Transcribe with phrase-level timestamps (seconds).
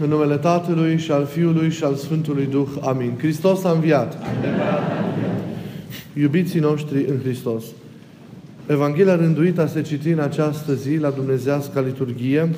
[0.00, 2.68] În numele Tatălui și al Fiului și al Sfântului Duh.
[2.80, 3.14] Amin.
[3.18, 4.18] Hristos a înviat.
[6.12, 7.64] Iubiții noștri în Hristos.
[8.66, 12.50] Evanghelia rânduită se citi în această zi la Dumnezească liturghie,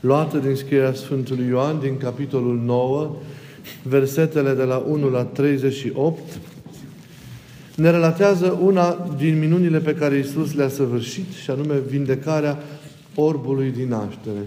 [0.00, 3.16] luată din scrierea Sfântului Ioan, din capitolul 9,
[3.82, 6.18] versetele de la 1 la 38,
[7.76, 12.58] ne relatează una din minunile pe care Isus le-a săvârșit, și anume vindecarea
[13.14, 14.40] orbului din naștere.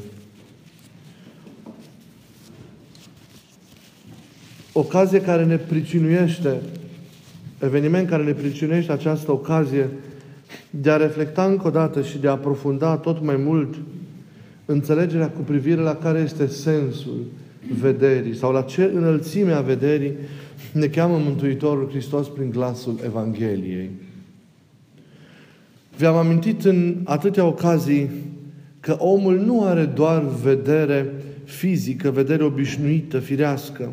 [4.77, 6.61] Ocazie care ne pricinuiește,
[7.59, 9.89] eveniment care ne pricinuiește această ocazie
[10.69, 13.75] de a reflecta încă o dată și de a aprofunda tot mai mult
[14.65, 17.25] înțelegerea cu privire la care este sensul
[17.81, 20.13] vederii sau la ce înălțime a vederii
[20.71, 23.89] ne cheamă Mântuitorul Hristos prin glasul Evangheliei.
[25.97, 28.09] Vi-am amintit în atâtea ocazii
[28.79, 33.91] că omul nu are doar vedere fizică, vedere obișnuită, firească.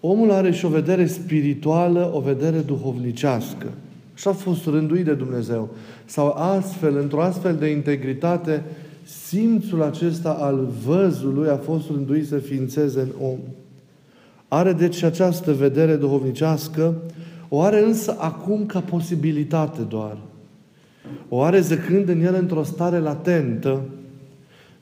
[0.00, 3.66] Omul are și o vedere spirituală, o vedere duhovnicească.
[4.14, 5.68] Și a fost rânduit de Dumnezeu.
[6.04, 8.62] Sau astfel, într-o astfel de integritate,
[9.02, 13.38] simțul acesta al văzului a fost rânduit să ființeze în om.
[14.48, 16.94] Are deci această vedere duhovnicească,
[17.48, 20.16] o are însă acum ca posibilitate doar.
[21.28, 23.80] O are zăcând în el într-o stare latentă,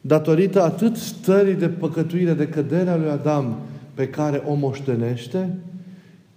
[0.01, 3.57] datorită atât stării de păcătuire, de căderea lui Adam,
[3.97, 5.57] pe care o moștenește,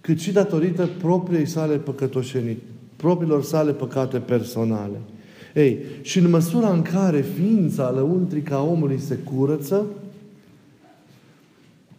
[0.00, 2.62] cât și datorită propriei sale păcătoșenii,
[2.96, 5.00] propriilor sale păcate personale.
[5.54, 9.86] Ei, și în măsura în care ființa lăuntrică a omului se curăță,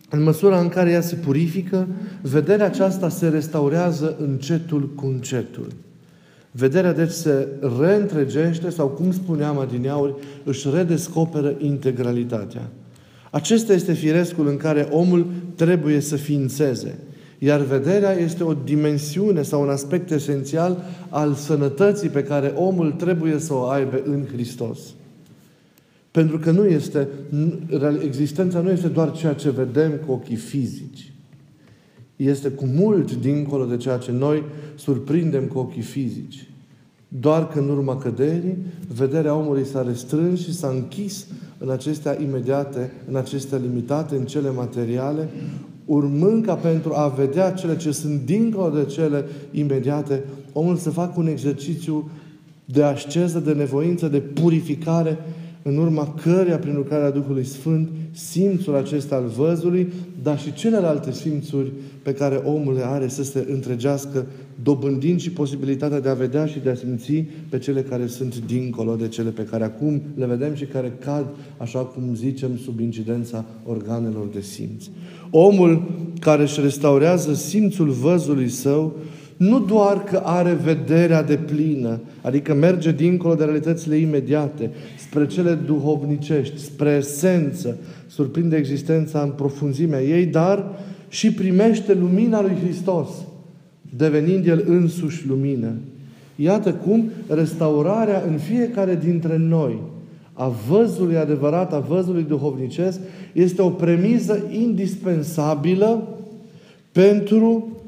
[0.10, 1.88] în măsura în care ea se purifică,
[2.22, 5.68] vederea aceasta se restaurează încetul cu încetul.
[6.52, 7.48] Vederea, deci, se
[7.80, 12.70] reîntregește sau, cum spuneam adineauri, își redescoperă integralitatea.
[13.32, 17.00] Acesta este firescul în care omul trebuie să ființeze.
[17.40, 23.40] Iar vederea este o dimensiune sau un aspect esențial al sănătății pe care omul trebuie
[23.40, 24.80] să o aibă în Hristos.
[26.12, 27.08] Pentru că nu este,
[28.04, 31.14] existența nu este doar ceea ce vedem cu ochii fizici.
[32.16, 34.44] Este cu mult dincolo de ceea ce noi
[34.76, 36.48] surprindem cu ochii fizici.
[37.08, 38.58] Doar că în urma căderii,
[38.96, 41.26] vederea omului s-a restrâns și s-a închis
[41.64, 45.30] în acestea imediate, în acestea limitate, în cele materiale,
[45.86, 50.24] urmând ca pentru a vedea cele ce sunt dincolo de cele imediate,
[50.54, 52.10] omul să facă un exercițiu
[52.66, 55.18] de asceză, de nevoință, de purificare
[55.64, 59.92] în urma căreia, prin lucrarea Duhului Sfânt, simțul acesta al văzului,
[60.24, 61.72] dar și celelalte simțuri
[62.04, 64.26] pe care omul le are să se întregească,
[64.64, 68.96] dobândind și posibilitatea de a vedea și de a simți pe cele care sunt dincolo
[68.96, 71.26] de cele pe care acum le vedem și care cad,
[71.58, 74.86] așa cum zicem, sub incidența organelor de simț.
[75.30, 75.84] Omul
[76.20, 78.96] care își restaurează simțul văzului său,
[79.42, 85.54] nu doar că are vederea de plină, adică merge dincolo de realitățile imediate, spre cele
[85.54, 90.66] duhovnicești, spre esență, surprinde existența în profunzimea ei, dar
[91.08, 93.08] și primește lumina lui Hristos,
[93.98, 95.72] devenind El însuși lumină.
[96.36, 99.80] Iată cum restaurarea în fiecare dintre noi
[100.34, 103.00] a văzului adevărat, a văzului duhovnicesc,
[103.34, 106.18] este o premiză indispensabilă
[106.92, 107.81] pentru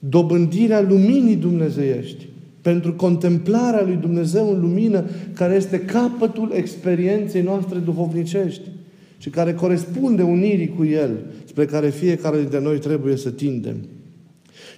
[0.00, 2.28] dobândirea luminii dumnezeiești,
[2.60, 8.62] pentru contemplarea lui Dumnezeu în lumină, care este capătul experienței noastre duhovnicești
[9.18, 11.10] și care corespunde unirii cu El,
[11.44, 13.76] spre care fiecare dintre noi trebuie să tindem.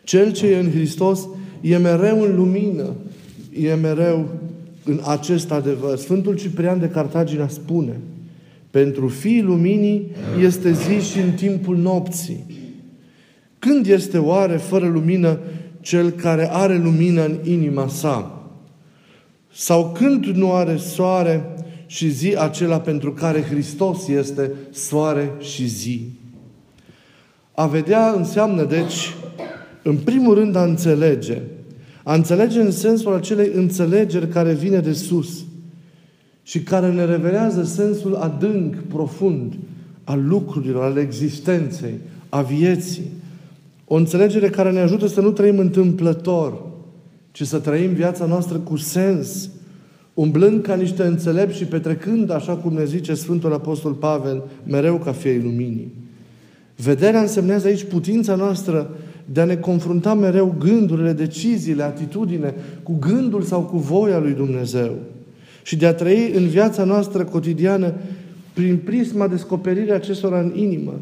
[0.04, 1.28] Cel ce e în Hristos
[1.60, 2.94] e mereu în lumină,
[3.60, 4.28] e mereu
[4.84, 5.96] în acest adevăr.
[5.96, 8.00] Sfântul Ciprian de Cartagina spune,
[8.70, 10.06] pentru fiii luminii
[10.42, 12.44] este zi și în timpul nopții.
[13.66, 15.38] Când este oare fără lumină
[15.80, 18.42] cel care are lumină în inima sa?
[19.52, 21.54] Sau când nu are soare
[21.86, 26.08] și zi acela pentru care Hristos este soare și zi?
[27.54, 29.14] A vedea înseamnă, deci,
[29.82, 31.40] în primul rând a înțelege.
[32.02, 35.44] A înțelege în sensul acelei înțelegeri care vine de sus
[36.42, 39.54] și care ne revelează sensul adânc, profund
[40.04, 41.94] al lucrurilor, al existenței,
[42.28, 43.20] a vieții.
[43.92, 46.62] O înțelegere care ne ajută să nu trăim întâmplător,
[47.30, 49.50] ci să trăim viața noastră cu sens,
[50.14, 55.12] umblând ca niște înțelepți și petrecând, așa cum ne zice Sfântul Apostol Pavel, mereu ca
[55.12, 55.92] fiei luminii.
[56.76, 58.90] Vederea însemnează aici putința noastră
[59.24, 64.94] de a ne confrunta mereu gândurile, deciziile, atitudine cu gândul sau cu voia lui Dumnezeu.
[65.62, 67.92] Și de a trăi în viața noastră cotidiană
[68.52, 70.94] prin prisma descoperirii acestora în inimă.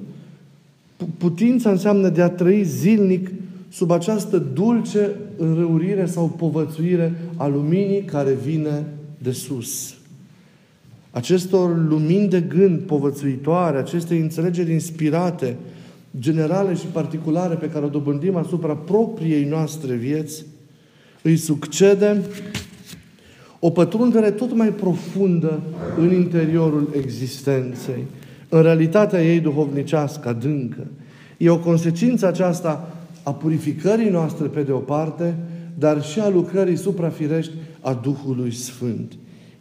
[1.19, 3.31] Putința înseamnă de a trăi zilnic
[3.69, 8.85] sub această dulce înrăurire sau povățuire a luminii care vine
[9.19, 9.95] de sus.
[11.11, 15.57] Acestor lumini de gând povățuitoare, aceste înțelegeri inspirate,
[16.19, 20.45] generale și particulare pe care o dobândim asupra propriei noastre vieți,
[21.23, 22.23] îi succede
[23.59, 25.61] o pătrundere tot mai profundă
[25.99, 28.05] în interiorul existenței,
[28.51, 30.87] în realitatea ei duhovnicească, adâncă.
[31.37, 35.35] E o consecință aceasta a purificării noastre pe de o parte,
[35.79, 39.13] dar și a lucrării suprafirești a Duhului Sfânt.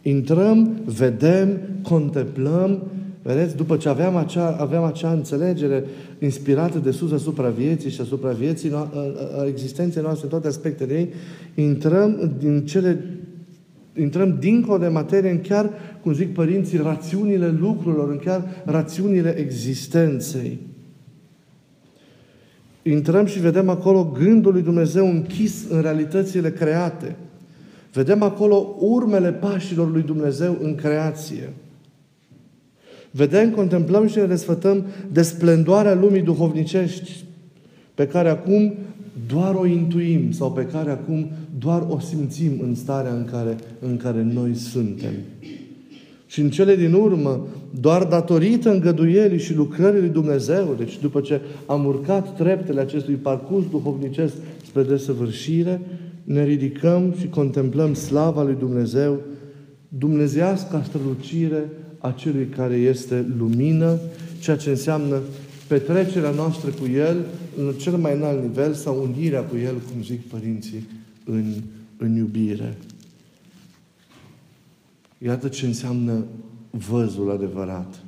[0.02, 2.82] Intrăm, vedem, contemplăm,
[3.22, 5.84] vedeți, după ce aveam acea, aveam acea înțelegere
[6.18, 8.72] inspirată de sus asupra vieții și asupra vieții,
[9.38, 11.08] a existenței noastre, în toate aspectele ei,
[11.64, 13.04] intrăm din cele
[13.96, 15.70] intrăm dincolo de materie în chiar,
[16.02, 20.58] cum zic părinții, rațiunile lucrurilor, în chiar rațiunile existenței.
[22.82, 27.16] Intrăm și vedem acolo gândul lui Dumnezeu închis în realitățile create.
[27.92, 31.52] Vedem acolo urmele pașilor lui Dumnezeu în creație.
[33.10, 37.24] Vedem, contemplăm și ne desfătăm de splendoarea lumii duhovnicești,
[37.94, 38.74] pe care acum
[39.26, 43.96] doar o intuim sau pe care acum doar o simțim în starea în care, în
[43.96, 45.12] care noi suntem.
[46.26, 47.46] Și în cele din urmă,
[47.80, 53.64] doar datorită îngăduierii și lucrării lui Dumnezeu, deci după ce am urcat treptele acestui parcurs
[53.70, 54.34] duhovnicesc
[54.66, 55.80] spre desăvârșire,
[56.24, 59.20] ne ridicăm și contemplăm slava lui Dumnezeu,
[59.88, 63.98] dumnezească strălucire a celui care este lumină,
[64.40, 65.20] ceea ce înseamnă
[65.70, 67.26] petrecerea noastră cu El
[67.56, 70.88] în cel mai înalt nivel sau unirea cu El, cum zic părinții,
[71.24, 71.54] în,
[71.96, 72.76] în iubire.
[75.18, 76.24] Iată ce înseamnă
[76.70, 78.02] văzul adevărat.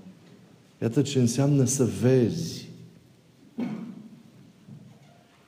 [0.82, 2.68] Iată ce înseamnă să vezi.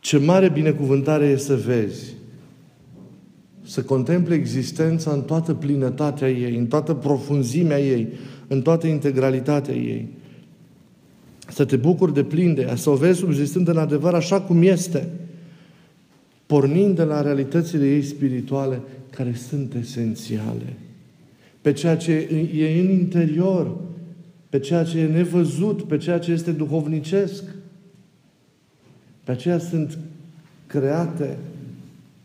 [0.00, 2.14] Ce mare binecuvântare e să vezi.
[3.62, 8.08] Să contemple existența în toată plinătatea ei, în toată profunzimea ei,
[8.48, 10.22] în toată integralitatea ei.
[11.54, 14.62] Să te bucuri de plin de ea, să o vezi subzistând în adevăr așa cum
[14.62, 15.08] este,
[16.46, 18.80] pornind de la realitățile ei spirituale,
[19.10, 20.76] care sunt esențiale
[21.64, 22.12] pe ceea ce
[22.54, 23.76] e în interior,
[24.48, 27.44] pe ceea ce e nevăzut, pe ceea ce este duhovnicesc.
[29.24, 29.98] Pe aceea sunt
[30.66, 31.36] create,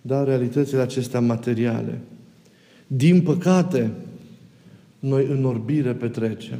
[0.01, 1.99] da, realitățile acestea materiale.
[2.87, 3.91] Din păcate,
[4.99, 6.59] noi în orbire petrecem.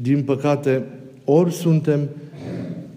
[0.00, 0.84] Din păcate,
[1.24, 2.08] ori suntem,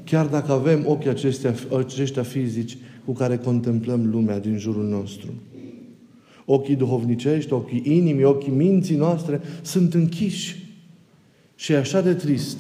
[0.04, 5.34] chiar dacă avem ochii acestea, aceștia fizici cu care contemplăm lumea din jurul nostru
[6.50, 10.66] ochii duhovnicești, ochii inimii, ochii minții noastre sunt închiși.
[11.56, 12.58] Și e așa de trist.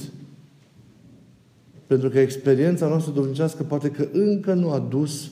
[1.87, 5.31] Pentru că experiența noastră duhovnicească poate că încă nu a dus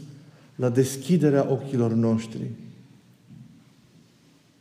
[0.56, 2.42] la deschiderea ochilor noștri.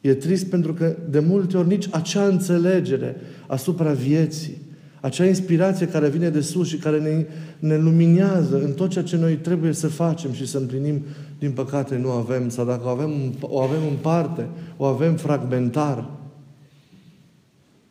[0.01, 3.17] E trist pentru că de multe ori nici acea înțelegere
[3.55, 4.57] asupra vieții,
[5.01, 7.27] acea inspirație care vine de sus și care ne,
[7.59, 11.03] ne luminează în tot ceea ce noi trebuie să facem și să împlinim,
[11.39, 12.49] din păcate nu avem.
[12.49, 13.11] Sau dacă o avem,
[13.41, 14.47] o avem în parte,
[14.77, 16.11] o avem fragmentar.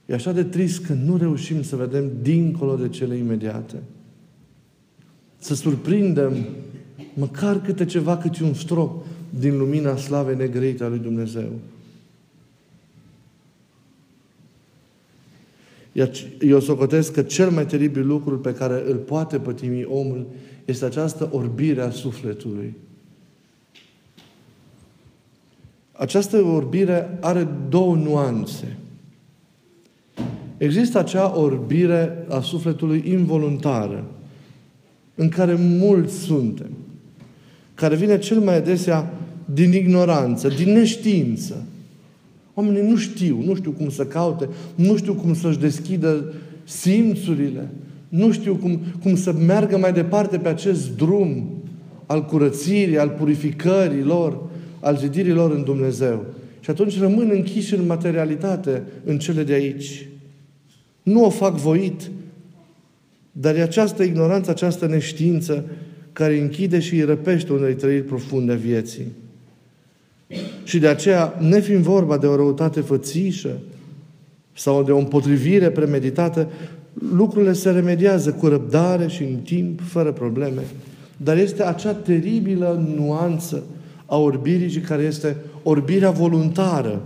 [0.06, 3.76] E așa de trist că nu reușim să vedem dincolo de cele imediate.
[5.40, 6.34] Să surprindem
[7.14, 11.52] măcar câte ceva, câte un strop din lumina slavei negrite a lui Dumnezeu.
[15.94, 20.26] Iar eu socotesc că cel mai teribil lucru pe care îl poate pătimi omul
[20.66, 22.76] este această orbire a sufletului.
[25.92, 28.78] Această orbire are două nuanțe.
[30.58, 34.06] Există acea orbire a sufletului involuntară,
[35.16, 36.70] în care mulți suntem,
[37.74, 39.14] care vine cel mai adesea
[39.46, 41.66] din ignoranță, din neștiință.
[42.54, 46.34] Oamenii nu știu, nu știu cum să caute, nu știu cum să-și deschidă
[46.64, 47.70] simțurile,
[48.10, 51.48] nu știu cum, cum să meargă mai departe pe acest drum
[52.06, 54.42] al curățirii, al purificării lor,
[54.80, 56.26] al zidirii lor în Dumnezeu.
[56.60, 60.08] Și atunci rămân închiși în materialitate, în cele de aici.
[61.04, 62.12] Nu o fac voit,
[63.32, 65.66] dar e această ignoranță, această neștiință
[66.14, 69.08] care închide și îi răpește unei trăiri profunde a vieții.
[70.64, 73.50] Și de aceea, ne fiind vorba de o răutate fățișă
[74.54, 76.50] sau de o împotrivire premeditată,
[77.16, 80.62] lucrurile se remediază cu răbdare și în timp, fără probleme.
[81.18, 83.64] Dar este acea teribilă nuanță
[84.06, 87.02] a orbirii care este orbirea voluntară.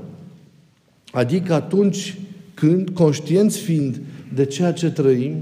[1.12, 2.18] Adică atunci
[2.54, 4.02] când, conștienți fiind
[4.34, 5.36] de ceea ce trăim,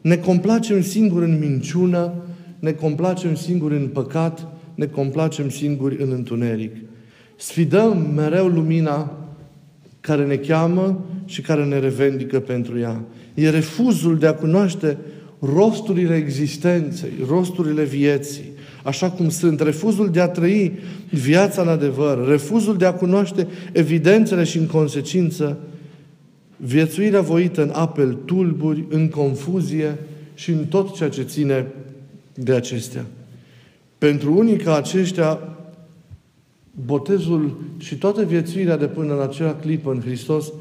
[0.00, 2.12] ne complacem singuri în minciună,
[2.58, 4.46] ne complacem singuri în păcat,
[4.80, 6.76] ne complacem singuri în întuneric.
[7.36, 9.28] Sfidăm mereu lumina
[10.00, 13.04] care ne cheamă și care ne revendică pentru ea.
[13.34, 14.98] E refuzul de a cunoaște
[15.40, 18.44] rosturile existenței, rosturile vieții,
[18.84, 20.78] așa cum sunt, refuzul de a trăi
[21.10, 25.58] viața în adevăr, refuzul de a cunoaște evidențele și în consecință
[26.56, 29.98] viețuirea voită în apel tulburi, în confuzie
[30.34, 31.66] și în tot ceea ce ține
[32.34, 33.04] de acestea.
[34.00, 35.38] Pentru unii ca aceștia,
[36.84, 40.52] botezul și toată viețuirea de până în acea clipă în Hristos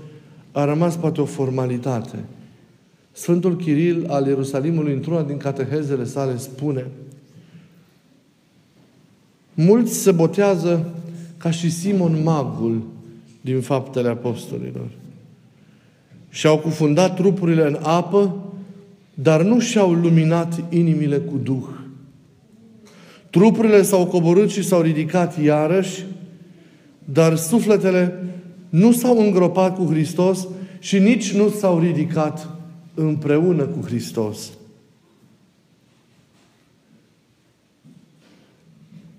[0.51, 2.17] a rămas poate o formalitate.
[3.11, 6.85] Sfântul Chiril al Ierusalimului, într-una din catehezele sale, spune
[9.53, 10.93] Mulți se botează
[11.37, 12.81] ca și Simon Magul
[13.41, 14.87] din faptele apostolilor.
[16.29, 18.35] Și-au cufundat trupurile în apă,
[19.13, 21.78] dar nu și-au luminat inimile cu Duh.
[23.29, 26.05] Trupurile s-au coborât și s-au ridicat iarăși,
[27.05, 28.23] dar sufletele
[28.69, 30.47] nu s-au îngropat cu Hristos
[30.79, 32.49] și nici nu s-au ridicat
[32.93, 34.49] împreună cu Hristos.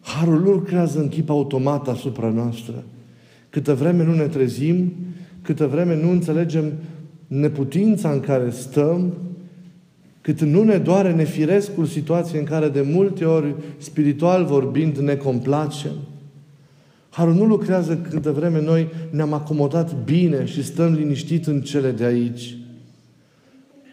[0.01, 2.85] Harul nu lucrează în chip automat asupra noastră.
[3.51, 4.93] Câtă vreme nu ne trezim,
[5.43, 6.73] câtă vreme nu înțelegem
[7.27, 9.13] neputința în care stăm,
[10.21, 15.93] cât nu ne doare nefirescul situație în care de multe ori, spiritual vorbind, ne complacem.
[17.11, 22.05] Harul nu lucrează câtă vreme noi ne-am acomodat bine și stăm liniștit în cele de
[22.05, 22.57] aici.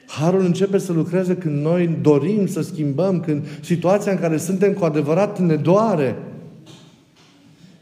[0.08, 4.86] Harul începe să lucreze când noi dorim să schimbăm, când situația în care suntem cu
[4.86, 6.16] adevărat ne doare.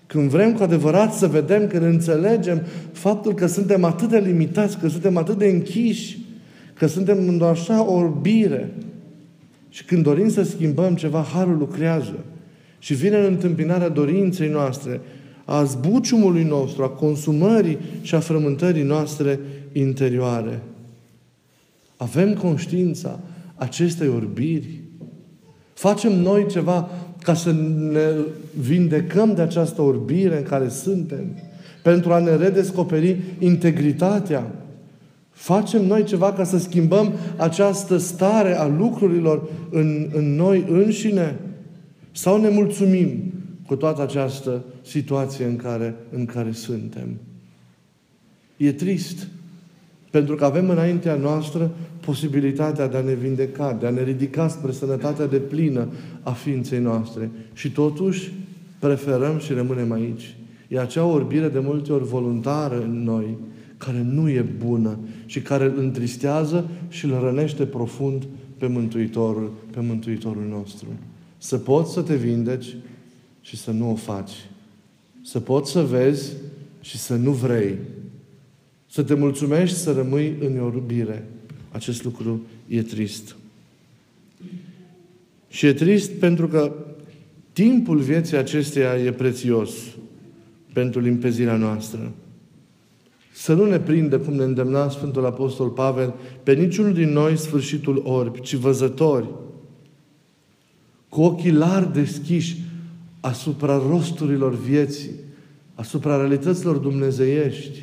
[0.07, 2.61] Când vrem cu adevărat să vedem, când înțelegem
[2.91, 6.24] faptul că suntem atât de limitați, că suntem atât de închiși,
[6.77, 8.73] că suntem în așa orbire.
[9.69, 12.15] Și când dorim să schimbăm ceva, Harul lucrează.
[12.79, 15.01] Și vine în întâmpinarea dorinței noastre,
[15.45, 19.39] a zbuciumului nostru, a consumării și a frământării noastre
[19.71, 20.61] interioare.
[21.97, 23.19] Avem conștiința
[23.55, 24.79] acestei orbiri.
[25.73, 26.89] Facem noi ceva
[27.23, 27.51] ca să
[27.91, 28.11] ne
[28.59, 31.25] vindecăm de această orbire în care suntem,
[31.83, 34.64] pentru a ne redescoperi integritatea.
[35.35, 41.39] Facem noi ceva ca să schimbăm această stare a lucrurilor în, în noi înșine?
[42.11, 43.33] Sau ne mulțumim
[43.65, 47.17] cu toată această situație în care, în care suntem?
[48.57, 49.27] E trist
[50.09, 54.71] pentru că avem înaintea noastră posibilitatea de a ne vindeca, de a ne ridica spre
[54.71, 55.87] sănătatea de plină
[56.23, 57.31] a ființei noastre.
[57.53, 58.31] Și totuși
[58.79, 60.35] preferăm și rămânem aici.
[60.67, 63.37] E acea orbire de multe ori voluntară în noi,
[63.77, 68.27] care nu e bună și care îl întristează și îl rănește profund
[68.57, 70.87] pe Mântuitorul, pe Mântuitorul nostru.
[71.37, 72.75] Să poți să te vindeci
[73.41, 74.49] și să nu o faci.
[75.23, 76.31] Să poți să vezi
[76.81, 77.77] și să nu vrei.
[78.91, 81.27] Să te mulțumești să rămâi în iubire.
[81.71, 83.35] Acest lucru e trist.
[85.47, 86.73] Și e trist pentru că
[87.53, 89.71] timpul vieții acesteia e prețios
[90.73, 92.11] pentru limpezirea noastră.
[93.37, 96.13] Să nu ne prindă, cum ne îndemna Sfântul Apostol Pavel,
[96.43, 99.29] pe niciunul din noi sfârșitul orbi, ci văzători,
[101.09, 102.57] cu ochii larg deschiși
[103.19, 105.11] asupra rosturilor vieții,
[105.73, 107.79] asupra realităților dumnezeiești,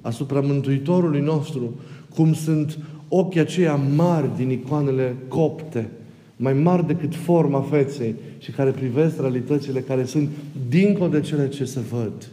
[0.00, 1.74] asupra Mântuitorului nostru,
[2.14, 2.78] cum sunt
[3.08, 5.90] ochii aceia mari din icoanele copte,
[6.36, 10.28] mai mari decât forma feței și care privesc realitățile care sunt
[10.68, 12.30] dincolo de cele ce se văd.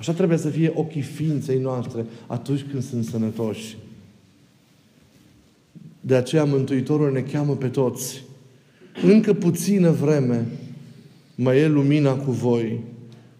[0.00, 3.76] Așa trebuie să fie ochii ființei noastre atunci când sunt sănătoși.
[6.00, 8.22] De aceea Mântuitorul ne cheamă pe toți.
[9.02, 10.46] Încă puțină vreme
[11.34, 12.80] mai e lumina cu voi.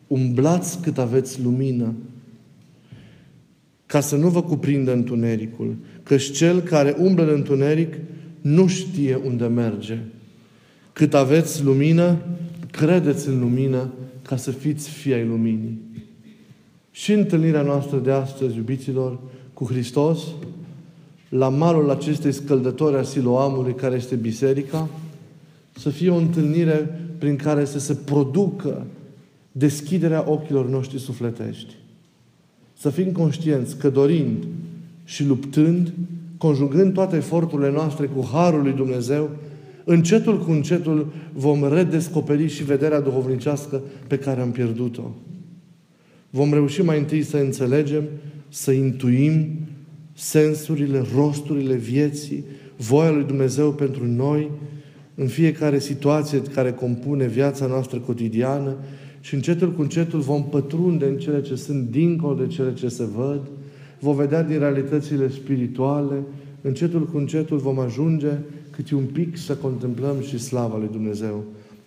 [0.07, 1.95] Umblați cât aveți lumină
[3.87, 5.76] ca să nu vă cuprindă întunericul.
[6.02, 7.95] Căci cel care umblă în întuneric
[8.40, 9.99] nu știe unde merge.
[10.93, 12.19] Cât aveți lumină,
[12.71, 15.88] credeți în lumină ca să fiți fii ai luminii.
[16.91, 19.19] Și întâlnirea noastră de astăzi, iubiților,
[19.55, 20.19] cu Hristos,
[21.29, 24.89] la malul acestei scăldători a Siloamului, care este biserica,
[25.77, 28.87] să fie o întâlnire prin care să se producă
[29.53, 31.75] deschiderea ochilor noștri sufletești.
[32.79, 34.47] Să fim conștienți că dorind
[35.05, 35.93] și luptând,
[36.39, 39.31] conjugând toate eforturile noastre cu Harul lui Dumnezeu,
[39.85, 45.11] încetul cu încetul vom redescoperi și vederea duhovnicească pe care am pierdut-o.
[46.31, 48.05] Vom reuși mai întâi să înțelegem
[48.49, 49.49] să intuim
[50.13, 52.45] sensurile, rosturile vieții,
[52.77, 54.51] voia lui Dumnezeu pentru noi,
[55.15, 58.77] în fiecare situație care compune viața noastră cotidiană
[59.21, 63.05] și încetul cu încetul vom pătrunde în cele ce sunt dincolo de cele ce se
[63.05, 63.41] văd,
[63.99, 66.23] vom vedea din realitățile spirituale,
[66.61, 68.31] încetul cu încetul vom ajunge
[68.71, 71.45] câte un pic să contemplăm și slava lui Dumnezeu.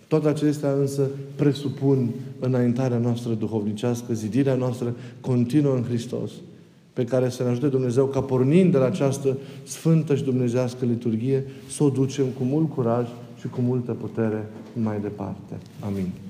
[0.08, 1.02] Toate acestea însă
[1.36, 2.08] presupun
[2.38, 6.30] înaintarea noastră duhovnicească, zidirea noastră continuă în Hristos,
[6.92, 11.44] pe care să ne ajute Dumnezeu ca pornind de la această sfântă și dumnezească liturghie,
[11.70, 13.06] să o ducem cu mult curaj
[13.40, 15.54] și cu multă putere mai departe.
[15.80, 16.23] Amin.